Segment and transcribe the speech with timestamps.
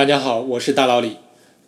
[0.00, 1.16] 大家好，我是大老李。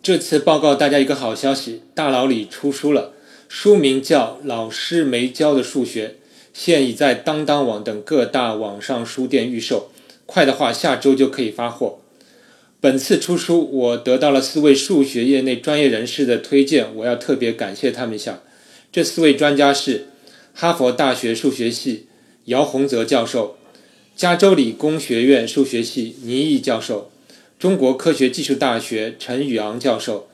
[0.01, 3.13] 这次报告大家一个好消息，大老李出书了，
[3.47, 6.07] 书名叫《老师没教的数学》，
[6.51, 9.91] 现已在当当网等各大网上书店预售，
[10.25, 11.99] 快的话下周就可以发货。
[12.81, 18.41] 本次出书，我得到了四位数学业内专业人士的推荐，我要特别感谢他们一下。
[18.91, 20.07] 这四位专家是
[20.55, 22.07] 哈佛大学数学系
[22.45, 23.57] 姚洪泽教授，
[24.15, 27.11] 加州理工学院数学系倪毅教授。
[27.63, 30.27] 中国科学技术大学陈宇昂教授，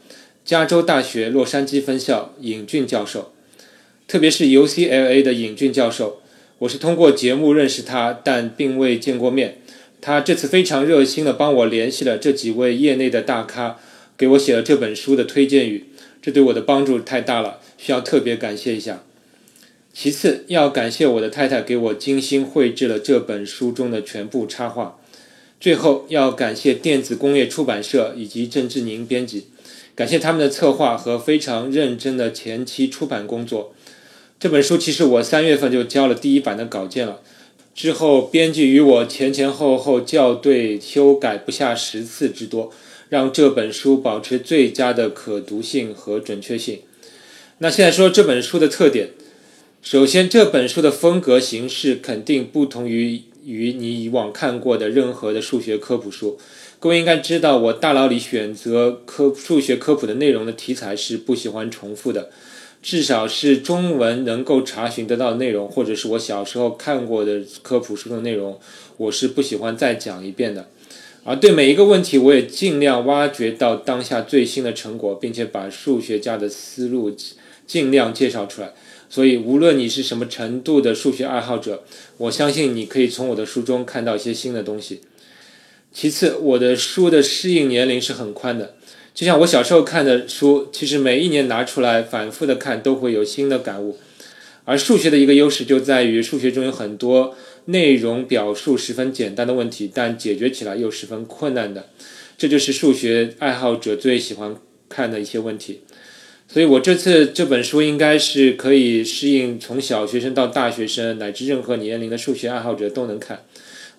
[0.43, 3.31] 加州大学洛杉矶分校尹俊教授，
[4.07, 6.23] 特别是 UCLA 的尹俊教授，
[6.57, 9.59] 我是通过节目认识他，但并未见过面。
[10.01, 13.77] 他这次非常热心的帮我联系了这几位业内的大咖，
[14.17, 15.85] 给我写了这本书的推荐语，
[16.19, 19.03] 这对我的帮助太大了，需要特别感谢一下。
[19.93, 24.95] 其次要感谢我的太太给我精心绘制了这本书中的全部插画。
[25.59, 29.47] 最后要感谢电子工业出版社以及郑志宁编辑，
[29.93, 33.73] 感谢他们的策划和非常认真的前期出版工作。
[34.39, 37.19] 这本书其实我三月份就交了第一版的稿件了，
[37.75, 42.71] 之后编辑与我前前后后校对修改不下十次之多，
[43.09, 46.79] 让这本书保持最佳的可读性和准确性。
[47.57, 49.09] 那现在说这本书的特点，
[49.81, 53.23] 首先这本书的风格形式肯定不同于。
[53.49, 56.37] 与你以往看过的任何的数学科普书，
[56.77, 62.29] 各位应该知道，我大脑里选择科数学科普的内容的题材是不喜欢重复的，
[62.83, 68.59] 至少是中文能够查询得到的内容，或者是我小时候看过的科普书的内容，
[68.97, 70.67] 我是不喜欢再讲一遍的。
[71.23, 77.15] 而对每一个问题，我也尽量挖掘到当下最新的成果，并且把数学家的思路
[77.65, 78.73] 尽量介绍出来。
[79.09, 81.83] 所以，无论你是什么程度的数学爱好者，
[82.17, 85.01] 我相信你可以从我的书中看到一些新的东西。
[85.91, 88.75] 其次，我的书的适应年龄是很宽的，
[89.15, 93.97] 就像我小时候看的书，其实每一年拿出来反复的看，都会有新的感悟。
[94.65, 101.89] 而数学的一个优势就在于，数学中有很多内容表述十分简单的问题，但解决起来又十分困难的，
[102.37, 104.55] 这就是数学爱好者最喜欢
[104.87, 105.81] 看的一些问题。
[106.51, 113.43] 所以，我这次这本书应该是可以适应从小学生到大学生乃至任何年龄的数学爱好者都能看。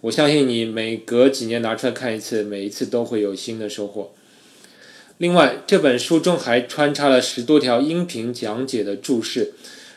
[0.01, 4.13] 我相信你每隔几年拿出来看一次，每一次都会有新的收获。
[5.19, 9.53] 另外，这本书中还穿插了十多条音频讲解的注释，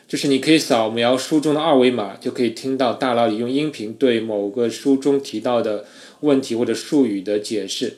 [0.08, 5.85] 就是你可以扫描书中的二维码，就可以听到大佬里用音频对某个书中提到的
[6.20, 7.97] 问题或者术语的解释。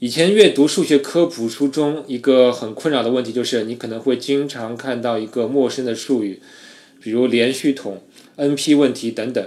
[0.00, 6.40] 以前阅读数学科普书中，一个很困扰的问题就是，你可能会经常看到一个陌生的术语，
[7.02, 8.00] 比如连续统、
[8.36, 9.44] NP 问题等等。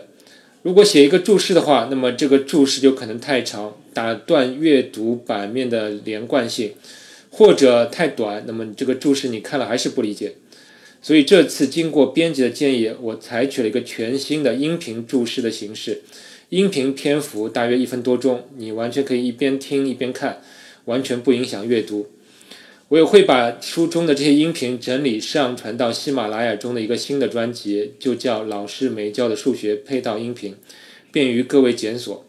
[0.64, 6.72] 如果写一个注释的话，那么这个注释就可能太长，打断阅读版面的连贯性；
[7.30, 10.36] 或者太短，那么这个注释你看了还是不理解。
[11.02, 16.02] 所以这次经过编辑的建议，我采取了一个全新的音频注释的形式。
[16.52, 20.42] 音频篇幅大约一分多钟，你完全可以一边听一边看，
[20.84, 22.10] 完全不影响阅读。
[22.90, 30.58] 我也会把书中的这些音频整理上传到喜马拉雅中的一个新的专辑，就叫“老师没教的数学配套音频”，
[31.10, 32.26] 便于各位检索。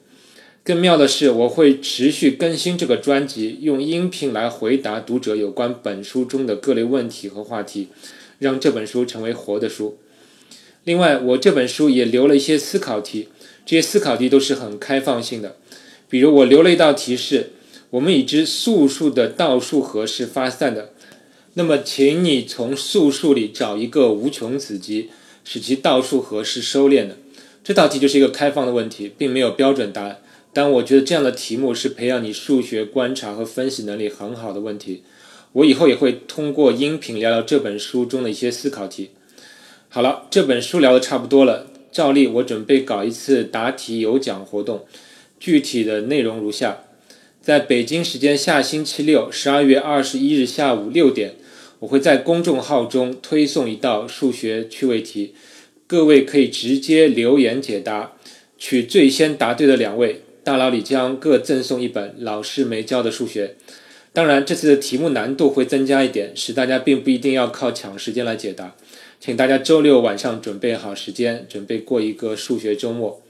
[0.62, 7.88] 更妙的是，我会持续更新这个专辑，用音频来回答读者有关本书中的各类问题和话题，
[8.38, 9.98] 让这本书成为活的书。
[10.84, 13.26] 另外，我这本书也留了一些思考题。
[13.64, 15.56] 这些思考题都是很开放性的，
[16.08, 17.52] 比如我留了一道题是：
[17.90, 20.92] 我们已知素数的倒数和是发散的，
[21.54, 25.10] 那么请你从素数里找一个无穷子集，
[25.44, 27.16] 使其倒数和是收敛的。
[27.62, 30.18] 这道题就是一个开放的问题，并没有标准答案。
[30.52, 35.02] 但我觉得这样的题目是培养你数学观察和分析能力很好的问题。
[35.52, 39.10] 我以后也会通过音频聊聊这本书中的一些思考题。
[39.88, 41.68] 好了，这本书聊的差不多了。
[41.92, 44.86] 照例，我准备搞一次答题有奖活动，
[45.38, 46.84] 具体的内容如下：
[47.42, 51.34] 在北京时间下星期六，十二月二十一日下午六点，
[51.80, 55.34] 我会在公众号中推送一道数学趣味题，
[55.86, 58.12] 各位可以直接留言解答，
[58.56, 63.56] 取最先答对的两位，大佬里将各赠送一本老师没教的数学。
[64.14, 68.74] 当然，这次的题目难度会增加一点，使大家并不一定要靠抢时间来解答。
[69.18, 73.22] 请大家周六晚上准备好时间，准备过一个数学周末。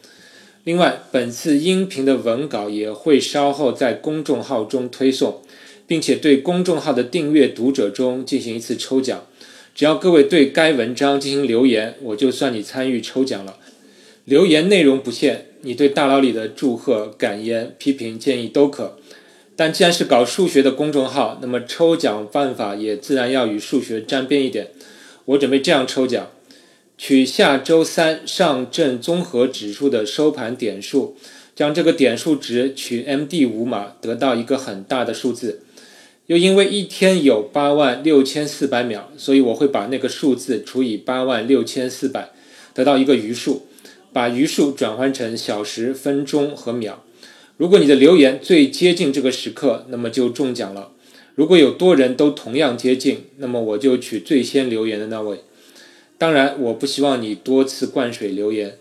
[0.64, 5.40] 另外，本次音频的文稿也会稍后在公众号中推送，
[5.86, 9.24] 并且对公众号的订阅读者中进行一次抽奖。
[9.74, 13.58] 只要各位对该文章进行留言，我就算你参与抽奖了。
[14.24, 18.98] 留言内容不限，你对大佬里的祝贺、感言、批评、建议都可。
[19.54, 24.68] 但既然是搞数学的公众号，那么抽奖办法也自然要与数学沾边一点。
[25.26, 26.30] 我准备这样抽奖：
[26.96, 31.16] 取下周三上证综合指数的收盘点数，
[31.54, 35.62] 将这个点数值取 MD 五码，得到一个很大的数字。
[36.26, 42.30] 又因为一天有八万六千四百秒，所以我会把那个数字除以八万六千四百，
[42.72, 43.66] 得到一个余数，
[44.12, 47.04] 把余数转换成小时、分钟和秒。
[47.56, 50.90] 如果你的留言最接近这个时刻，那么就中奖了。
[51.34, 55.40] 如果有多人都同样接近，那么我就取最先留言的那位。
[56.18, 58.76] 当然，我不希望你多次灌水留言。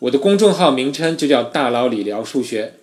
[0.00, 2.74] 我的公众号名称就叫“大佬李聊数学”。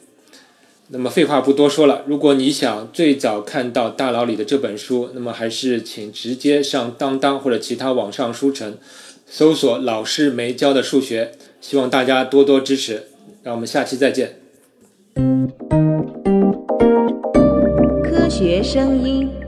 [0.91, 8.77] 那么废话不多说了，如果你想最早看到大佬李的这本书，那么还是请直接上当当或者其他网上书城
[9.29, 11.31] 搜索“老师没教的数学”。
[11.61, 13.07] 希望大家多多支持，
[13.43, 14.39] 让我们下期再见。
[18.39, 19.38] 学声音。